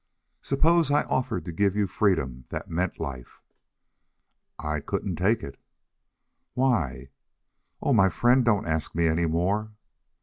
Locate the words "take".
5.17-5.43